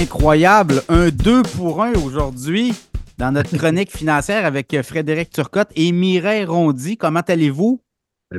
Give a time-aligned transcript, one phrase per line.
[0.00, 0.82] Incroyable.
[0.88, 2.72] Un 2 pour 1 aujourd'hui
[3.18, 6.96] dans notre chronique financière avec Frédéric Turcotte et Mireille Rondy.
[6.96, 7.82] Comment allez-vous?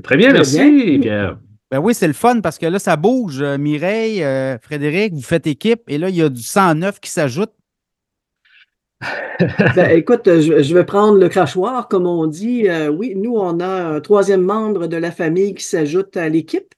[0.02, 1.38] Très bien, merci, Pierre.
[1.70, 3.44] Ben oui, c'est le fun parce que là, ça bouge.
[3.44, 7.52] Mireille, euh, Frédéric, vous faites équipe et là, il y a du 109 qui s'ajoute.
[9.76, 12.70] ben, écoute, je, vais prendre le crachoir, comme on dit.
[12.70, 16.74] Euh, oui, nous, on a un troisième membre de la famille qui s'ajoute à l'équipe.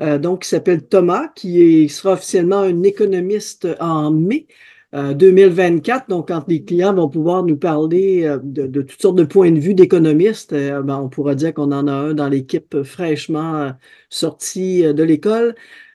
[0.00, 4.46] Euh, donc, qui s'appelle Thomas, qui sera officiellement un économiste en mai.
[4.92, 9.60] 2024, donc quand les clients vont pouvoir nous parler de, toutes sortes de points de
[9.60, 13.70] vue d'économistes, ben, on pourra dire qu'on en a un dans l'équipe fraîchement
[14.08, 15.54] sorti de l'école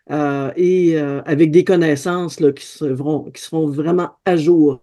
[0.09, 4.81] et avec des connaissances qui seront vraiment à jour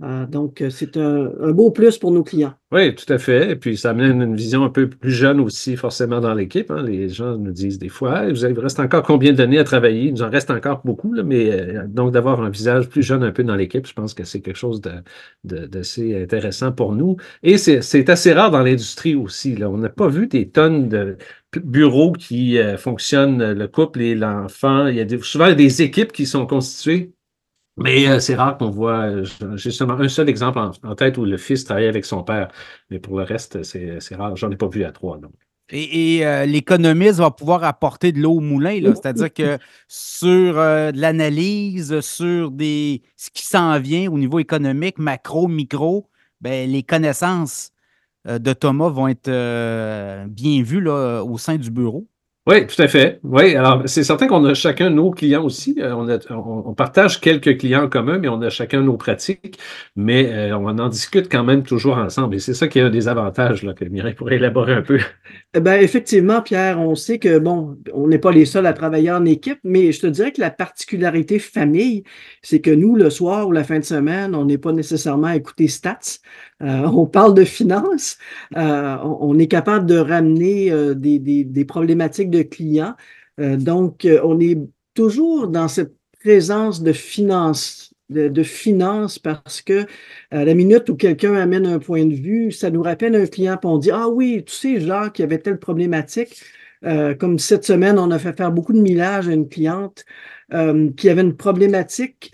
[0.00, 2.54] euh, donc, euh, c'est un, beau plus pour nos clients.
[2.70, 3.50] Oui, tout à fait.
[3.50, 6.70] Et puis, ça amène une vision un peu plus jeune aussi, forcément, dans l'équipe.
[6.70, 6.84] Hein.
[6.84, 10.04] Les gens nous disent des fois, vous il reste encore combien d'années à travailler?
[10.04, 13.32] Il nous en reste encore beaucoup, mais euh, donc d'avoir un visage plus jeune un
[13.32, 14.80] peu dans l'équipe, je pense que c'est quelque chose
[15.42, 17.16] d'assez intéressant pour nous.
[17.42, 19.56] Et c'est assez rare dans l'industrie aussi.
[19.56, 19.68] Là.
[19.68, 21.16] On n'a pas vu des tonnes de
[21.56, 24.86] bureaux qui fonctionnent, le couple et l'enfant.
[24.86, 27.14] Il y a souvent des équipes qui sont constituées
[27.78, 29.24] mais euh, c'est rare qu'on voit, euh,
[29.56, 32.48] j'ai seulement un seul exemple en, tête où le fils travaille avec son père,
[32.90, 34.36] mais pour le reste, c'est rare.
[34.36, 35.18] J'en ai pas vu à trois.
[35.18, 35.32] Donc.
[35.70, 42.00] Et, euh, l'économiste va pouvoir apporter de l'eau au moulin, c'est-à-dire que sur de l'analyse,
[42.00, 46.08] sur des, ce qui s'en vient au niveau économique, macro, micro,
[46.40, 47.72] ben, les connaissances
[48.24, 49.30] de Thomas vont être
[50.26, 52.06] bien vues là, au sein du bureau.
[52.48, 53.20] Oui, tout à fait.
[53.24, 55.76] Oui, alors c'est certain qu'on a chacun nos clients aussi.
[55.80, 55.94] Euh,
[56.30, 59.58] on, partage quelques clients en commun, mais on a chacun nos pratiques,
[59.96, 62.36] mais euh, on en discute quand même toujours ensemble.
[62.36, 64.98] Et c'est ça qui est un des avantages là, que Mireille pourrait élaborer un peu.
[65.58, 69.24] Ben, effectivement, Pierre, on sait que, bon, on n'est pas les seuls à travailler en
[69.24, 72.04] équipe, mais je te dirais que la particularité famille,
[72.42, 75.36] c'est que nous, le soir ou la fin de semaine, on n'est pas nécessairement à
[75.36, 76.18] écouter stats.
[76.62, 78.18] Euh, on parle de finances,
[78.54, 82.94] on, est capable de ramener des, problématiques de clients.
[83.38, 84.58] donc, on est
[84.94, 88.32] toujours dans cette présence de finances, de,
[89.22, 89.86] parce que
[90.30, 93.56] à la minute où quelqu'un amène un point de vue, ça nous rappelle un client,
[93.56, 96.42] puis on dit Ah oui, tu sais, Jacques, il avait telle problématique.
[97.20, 100.04] comme cette semaine, on a fait faire beaucoup de millage à une cliente
[100.96, 102.32] qui avait une problématique,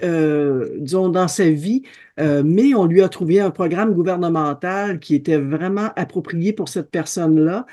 [0.80, 1.82] disons, dans sa vie
[2.20, 6.90] euh, mais on lui a trouvé un programme gouvernemental qui était vraiment approprié pour cette
[6.90, 7.66] personne-là.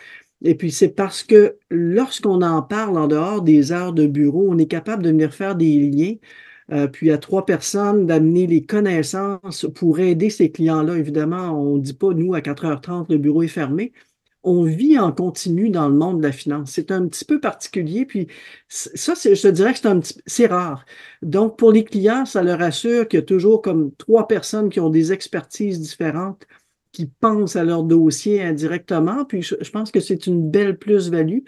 [0.44, 4.58] Et puis, c'est parce que lorsqu'on en parle en dehors des heures de bureau, on
[4.58, 6.16] est capable de venir faire des liens.
[6.72, 10.98] Euh, puis à trois personnes d'amener les connaissances pour aider ces clients-là.
[10.98, 13.92] Évidemment, on ne dit pas, nous, à 4h30, le bureau est fermé
[14.44, 16.72] on vit en continu dans le monde de la finance.
[16.72, 18.28] C'est un petit peu particulier, puis
[18.68, 20.86] ça, je te dirais que c'est un petit, c'est rare.
[21.22, 24.80] Donc, pour les clients, ça leur assure qu'il y a toujours comme trois personnes qui
[24.80, 26.46] ont des expertises différentes,
[26.92, 31.40] qui pensent à leur dossier indirectement, puis je pense que c'est une belle plus-value.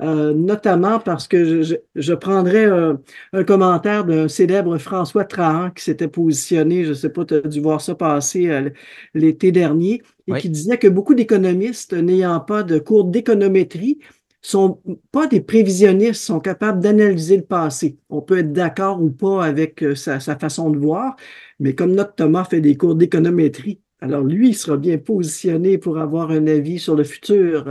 [0.00, 6.08] Euh, notamment parce que je, je, prendrais un, commentaire d'un célèbre François Trahan qui s'était
[6.08, 8.70] positionné, je ne sais pas, tu as dû voir ça passer euh,
[9.12, 13.98] l'été dernier, et qui disait que beaucoup d'économistes n'ayant pas de cours d'économétrie
[14.40, 14.80] sont
[15.12, 17.98] pas des prévisionnistes, sont capables d'analyser le passé.
[18.08, 21.14] On peut être d'accord ou pas avec euh, sa, sa façon de voir,
[21.58, 25.98] mais comme notre Thomas fait des cours d'économétrie, alors lui, il sera bien positionné pour
[25.98, 27.66] avoir un avis sur le futur.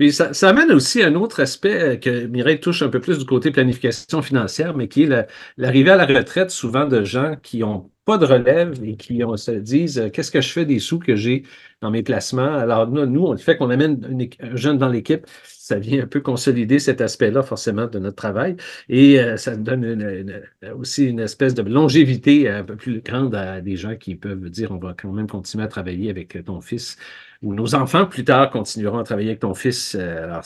[0.00, 3.26] Puis ça, amène aussi un autre aspect euh, que Mireille touche un peu plus du
[3.26, 5.28] côté planification financière, mais qui est
[5.58, 9.50] l'arrivée à la retraite souvent de gens qui n'ont pas de relève et qui se
[9.50, 11.42] disent euh, qu'est-ce que je fais des sous que j'ai
[11.80, 12.54] dans mes placements.
[12.54, 16.20] Alors nous, on le fait qu'on amène un jeune dans l'équipe, ça vient un peu
[16.20, 18.56] consolider cet aspect-là forcément de notre travail
[18.88, 20.42] et euh, ça donne
[20.76, 24.72] aussi une espèce de longévité un peu plus grande à des gens qui peuvent dire
[24.72, 26.96] on va quand même continuer à travailler avec ton fils
[27.42, 30.42] ou nos enfants plus tard continueront à travailler avec ton fils, euh, alors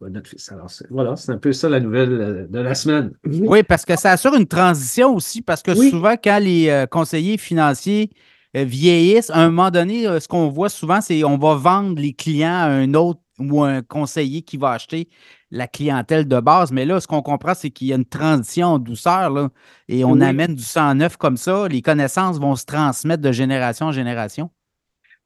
[0.00, 0.50] notre fils.
[0.50, 3.12] Alors voilà, c'est un peu ça la nouvelle euh, de la semaine.
[3.24, 7.38] Oui, parce que ça assure une transition aussi, parce que souvent, quand les euh, conseillers
[7.38, 8.10] financiers
[8.54, 12.48] vieillissent, à un moment donné, ce qu'on voit souvent, c'est on va vendre les clients
[12.50, 15.08] à un autre ou un conseiller qui va acheter
[15.50, 16.72] la clientèle de base.
[16.72, 19.50] Mais là, ce qu'on comprend, c'est qu'il y a une transition en douceur là,
[19.88, 21.68] et on amène du sang neuf comme ça.
[21.68, 24.50] Les connaissances vont se transmettre de génération en génération.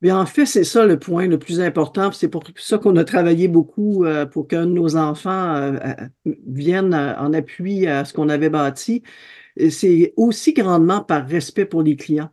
[0.02, 2.12] Mais en fait, c'est ça le point le plus important.
[2.12, 5.78] C'est pour ça qu'on a travaillé beaucoup euh, pour que nos enfants euh,
[6.26, 9.02] euh, viennent en appui à ce qu'on avait bâti.
[9.70, 12.28] C'est aussi grandement par respect pour les clients.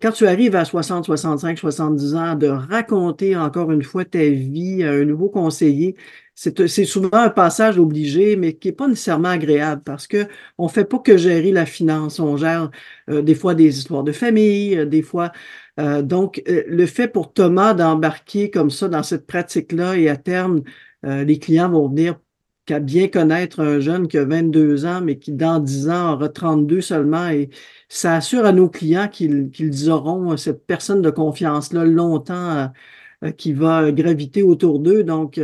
[0.00, 4.82] Quand tu arrives à 60, 65, 70 ans, de raconter encore une fois ta vie
[4.82, 5.96] à un nouveau conseiller,
[6.34, 10.84] c'est souvent un passage obligé, mais qui n'est pas nécessairement agréable parce qu'on ne fait
[10.84, 12.18] pas que gérer la finance.
[12.20, 12.70] On gère
[13.10, 15.30] euh, des fois des histoires de famille, euh, des fois.
[15.78, 20.62] Euh, donc, le fait pour Thomas d'embarquer comme ça dans cette pratique-là et à terme,
[21.04, 22.16] les clients vont venir
[22.66, 26.28] qu'à bien connaître un jeune qui a 22 ans, mais qui dans 10 ans aura
[26.28, 27.28] 32 seulement.
[27.28, 27.50] Et
[27.88, 32.70] ça assure à nos clients qu'ils auront cette personne de confiance-là longtemps
[33.36, 35.04] qui va graviter autour d'eux.
[35.04, 35.38] Donc,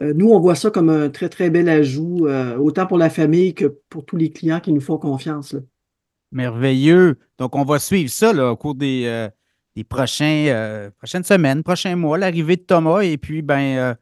[0.00, 3.10] euh, nous, on voit ça comme un très, très bel ajout, euh, autant pour la
[3.10, 5.54] famille que pour tous les clients qui nous font confiance.
[6.30, 7.18] Merveilleux.
[7.38, 9.28] Donc, on va suivre ça au cours des, euh,
[9.88, 13.96] prochains, prochaines semaines, prochains mois, l'arrivée de Thomas et puis ben,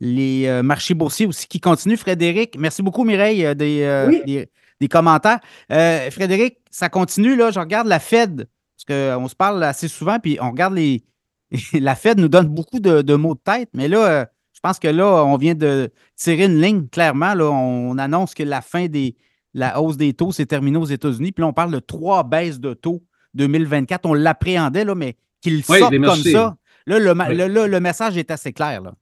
[0.00, 1.96] les marchés boursiers aussi qui continuent.
[1.96, 4.46] Frédéric, merci beaucoup, Mireille, des,
[4.80, 5.40] des, commentaires.
[5.68, 7.50] Frédéric, ça continue, là.
[7.50, 11.02] Je regarde la Fed, parce qu'on se parle assez souvent, puis on regarde les.
[11.72, 14.88] la Fed nous donne beaucoup de, de mots de tête, mais là, je pense que
[14.88, 17.34] là, on vient de tirer une ligne clairement.
[17.34, 19.16] Là, on annonce que la fin des
[19.56, 21.32] la hausse des taux s'est terminée aux États-Unis.
[21.32, 23.02] Puis là, on parle de trois baisses de taux
[23.34, 24.04] 2024.
[24.04, 26.56] On l'appréhendait, là, mais qu'il sorte comme ça.
[26.86, 28.82] Là, le, le, message est assez clair.
[28.82, 28.94] Là.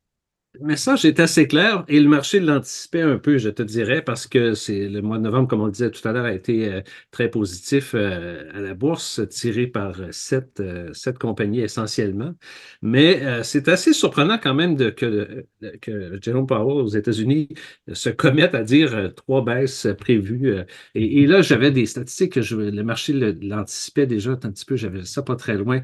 [0.60, 4.28] Le message est assez clair et le marché l'anticipait un peu, je te dirais, parce
[4.28, 6.72] que c'est le mois de novembre, comme on le disait tout à l'heure, a été
[6.72, 6.80] euh,
[7.10, 12.34] très positif euh, à la bourse, tiré par sept, euh, sept compagnies essentiellement.
[12.82, 15.44] Mais c'est assez surprenant quand même que,
[15.80, 17.48] que Jerome Powell aux États-Unis
[17.92, 20.54] se commette à dire trois baisses prévues.
[20.94, 25.22] Et, là, j'avais des statistiques que le marché l'anticipait déjà un petit peu, j'avais ça
[25.22, 25.82] pas très loin.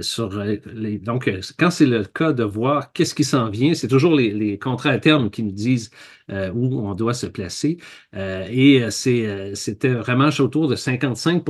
[0.00, 4.16] sur les, donc, quand c'est le cas de voir qu'est-ce qui s'en vient, c'est toujours
[4.16, 5.90] les, contrats à terme qui nous disent
[6.28, 7.78] euh, où on doit se placer.
[8.16, 11.44] Euh, et euh, c'était vraiment autour de 55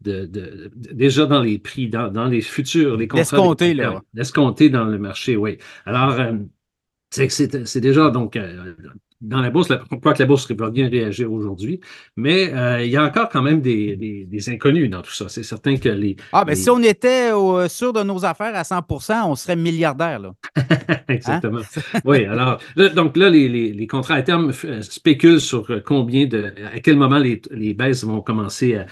[0.00, 3.20] de, déjà dans les prix, dans, les futurs, les contrats.
[3.20, 4.00] Escompté, là.
[4.70, 5.58] dans le marché, oui.
[5.84, 6.18] Alors,
[7.10, 8.38] c'est déjà donc
[9.20, 11.80] dans la bourse, pourquoi que la bourse va bien réagir aujourd'hui,
[12.16, 15.28] mais euh, il y a encore quand même des, des, inconnus dans tout ça.
[15.28, 16.16] C'est certain que les.
[16.32, 17.30] Ah, mais si on était
[17.68, 20.32] sûr de nos affaires à 100% on serait milliardaire, là.
[21.08, 21.60] Exactement.
[21.60, 22.00] Hein?
[22.04, 22.60] oui, alors,
[22.94, 26.52] donc là, les, les, contrats à terme euh, spéculent sur euh, combien de.
[26.72, 28.86] à quel moment les, les baisses vont commencer à,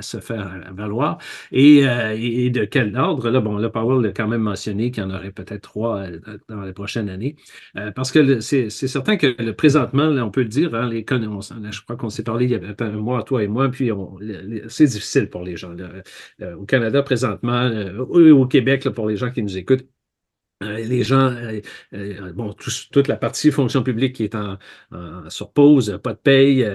[0.00, 1.18] se faire valoir
[1.52, 3.30] et, et, de quel ordre?
[3.30, 6.04] Là, bon, là, Powell a quand même mentionné qu'il y en aurait peut-être trois
[6.48, 7.36] dans les prochaines années,
[7.94, 11.96] parce que c'est certain que le présentement, on peut le dire, hein, les, je crois
[11.96, 13.90] qu'on s'est parlé il y avait un mois, toi et moi, puis
[14.68, 15.74] c'est difficile pour les gens.
[16.40, 19.84] Euh, au Canada, présentement, euh, au Québec, pour les gens qui nous écoutent,
[20.60, 21.34] les gens,
[22.34, 22.54] bon,
[22.90, 24.56] toute la partie fonction publique qui est en,
[25.28, 26.66] sur pause, pas de paye,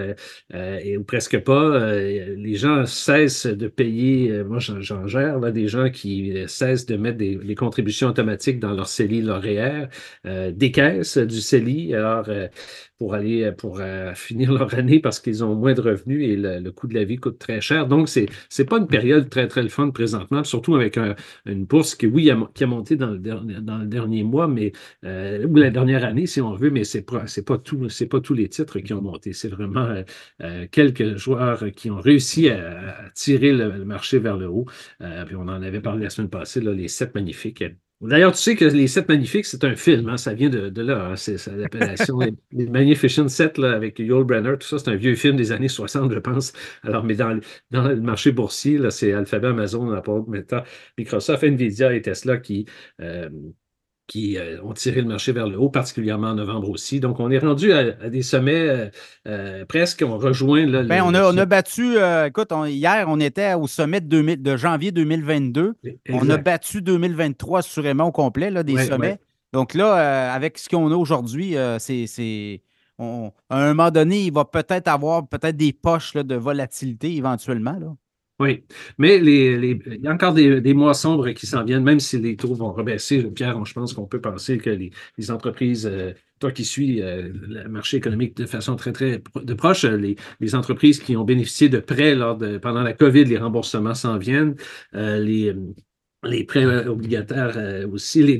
[0.53, 5.89] et, ou presque pas, les gens cessent de payer, moi j'en gère, là, des gens
[5.89, 9.87] qui cessent de mettre des, les contributions automatiques dans leur CELI, leur REER,
[10.51, 11.95] des caisses du CELI.
[11.95, 12.29] Alors,
[13.01, 16.35] pour aller euh, pour euh, finir leur année parce qu'ils ont moins de revenus et
[16.35, 17.87] le, coût de la vie coûte très cher.
[17.87, 18.27] Donc, c'est
[18.59, 20.99] n'est pas une période très, très le fun présentement, surtout avec
[21.47, 24.71] une bourse qui, oui, a, qui a monté dans le, dans le dernier mois, mais
[25.03, 28.35] euh, ou la dernière année, si on veut, mais c'est pas, pas, tout, pas tous
[28.35, 29.33] les titres qui ont monté.
[29.33, 30.03] C'est vraiment
[30.71, 34.67] quelques joueurs qui ont réussi à, tirer le, marché vers le haut.
[35.25, 37.63] puis on en avait parlé la semaine passée, là, les sept magnifiques.
[38.01, 41.11] D'ailleurs, tu sais que Les Sept Magnifiques, c'est un film, hein, ça vient de, là.
[41.11, 42.17] Hein, c'est l'appellation
[42.51, 45.67] Les Magnificent Sept là, avec Yul Brenner, tout ça, c'est un vieux film des années
[45.67, 46.51] 60, je pense.
[46.81, 47.39] Alors, mais dans,
[47.69, 50.63] dans le marché boursier, c'est Alphabet, Amazon, Apple, Meta,
[50.97, 52.65] Microsoft, Nvidia et Tesla qui,
[53.01, 53.29] euh,
[54.07, 56.99] qui euh, ont tiré le marché vers le haut, particulièrement en novembre aussi.
[56.99, 58.89] Donc, on est rendu à, des sommets euh,
[59.27, 60.65] euh, presque, on rejoint.
[60.65, 65.75] Là, ben, on, a, battu, écoute, hier, on était au sommet de, janvier 2022.
[66.09, 69.19] On a battu 2023 assurément au complet, là, des sommets.
[69.53, 72.61] Donc là, avec ce qu'on a aujourd'hui, c'est.
[72.99, 73.03] à
[73.49, 77.77] un moment donné, il va peut-être avoir peut-être des poches de volatilité éventuellement.
[77.79, 77.95] Là.
[78.41, 78.63] Oui,
[78.97, 82.55] mais il y a encore des, mois sombres qui s'en viennent, même si les taux
[82.55, 83.21] vont rebaisser.
[83.25, 87.69] Pierre, je pense qu'on peut penser que les, entreprises, euh, toi qui suis euh, le
[87.69, 91.77] marché économique de façon très, très de proche, les, les entreprises qui ont bénéficié de
[91.79, 94.55] prêts lors de, pendant la COVID, les remboursements s'en viennent.
[94.95, 95.53] Euh, les,
[96.23, 98.35] les prêts euh, obligataires euh, aussi, les,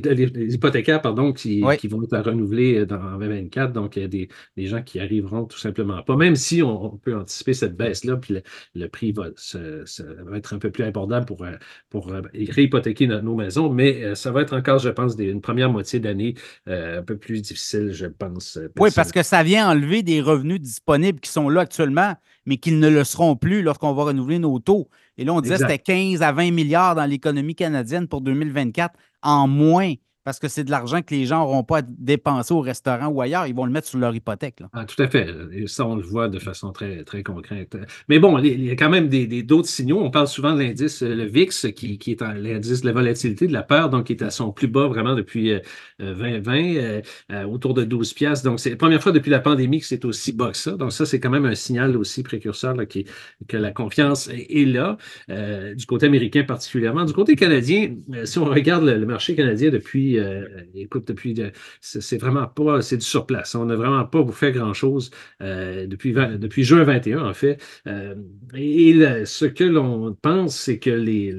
[0.54, 3.72] hypothécaires, pardon, qui, qui, vont être renouvelés euh, dans 2024.
[3.72, 6.16] Donc, il y a des, des, gens qui arriveront tout simplement pas.
[6.16, 8.38] Même si on, peut anticiper cette baisse-là, puis
[8.74, 11.44] le, prix va, va, être un peu plus abordable pour,
[11.90, 16.34] pour réhypothéquer nos, maisons, mais ça va être encore, je pense, une première moitié d'année
[16.66, 18.58] un peu plus difficile, je pense.
[18.78, 22.14] Oui, parce que ça vient enlever des revenus disponibles qui sont là actuellement,
[22.46, 24.88] mais qui ne le seront plus lorsqu'on va renouveler nos taux.
[25.22, 28.92] Et là, on disait que c'était 15 à 20 milliards dans l'économie canadienne pour 2024
[29.22, 32.60] en moins parce que c'est de l'argent que les gens n'auront pas à dépenser au
[32.60, 33.46] restaurant ou ailleurs.
[33.46, 34.60] Ils vont le mettre sur leur hypothèque.
[34.72, 35.28] Ah, tout à fait.
[35.52, 37.76] Et ça, on le voit de façon très, très concrète.
[38.08, 40.00] Mais bon, il y a quand même des, d'autres signaux.
[40.00, 43.46] On parle souvent de l'indice, euh, le VIX, qui, qui est l'indice de la volatilité
[43.46, 45.54] de la peur, donc qui est à son plus bas vraiment depuis
[45.98, 47.02] 2020, euh,
[47.32, 48.44] euh, autour de 12 piastres.
[48.44, 50.72] Donc, c'est la première fois depuis la pandémie que c'est aussi bas que ça.
[50.72, 53.06] Donc, ça, c'est quand même un signal aussi précurseur qui,
[53.48, 54.96] que la confiance est, là,
[55.28, 57.04] du côté américain particulièrement.
[57.04, 61.34] Du côté canadien, si on regarde le marché canadien depuis euh, écoute, depuis,
[61.80, 63.54] c'est vraiment pas, c'est du surplace.
[63.54, 65.10] On n'a vraiment pas fait grand-chose
[65.42, 67.62] euh, depuis, depuis juin 21, en fait.
[67.86, 68.14] Euh,
[68.54, 71.34] et ce que l'on pense, c'est que les,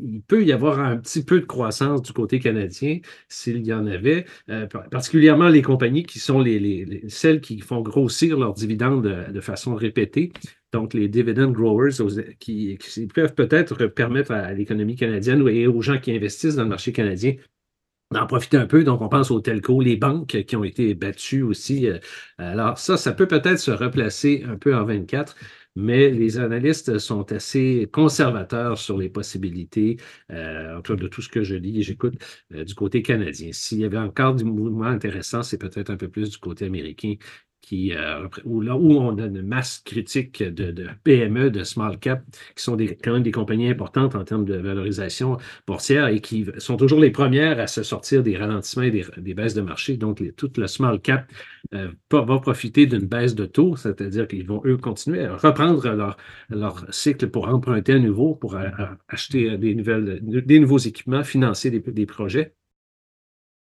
[0.00, 2.98] il peut y avoir un petit peu de croissance du côté canadien,
[3.28, 4.24] s'il y en avait,
[4.90, 10.32] particulièrement les compagnies qui sont les, celles qui font grossir leurs dividendes de, façon répétée.
[10.72, 11.90] Donc, les dividend growers
[12.38, 16.68] qui, qui peuvent peut-être permettre à l'économie canadienne et aux gens qui investissent dans le
[16.68, 17.34] marché canadien
[18.12, 18.82] d'en profiter un peu.
[18.84, 21.86] Donc, on pense aux telcos, les banques qui ont été battues aussi.
[21.88, 21.98] Euh,
[22.38, 25.36] alors, ça, ça peut peut-être se replacer un peu en 24,
[25.76, 29.96] mais les analystes sont assez conservateurs sur les possibilités,
[30.32, 32.14] euh, en tout cas de tout ce que je lis et j'écoute
[32.52, 33.50] euh, du côté canadien.
[33.52, 37.14] S'il y avait encore du mouvement intéressant, c'est peut-être un peu plus du côté américain
[37.72, 42.24] euh, où, on a une masse critique de, PME, de small cap,
[42.56, 46.76] qui sont quand même des compagnies importantes en termes de valorisation boursière et qui sont
[46.76, 49.96] toujours les premières à se sortir des ralentissements et des, baisses de marché.
[49.96, 51.30] Donc, tout le small cap
[51.74, 56.16] euh, va profiter d'une baisse de taux, c'est-à-dire qu'ils vont, eux, continuer à reprendre
[56.48, 58.56] leur, cycle pour emprunter à nouveau, pour
[59.08, 59.74] acheter des,
[60.58, 62.54] nouveaux équipements, financer des projets.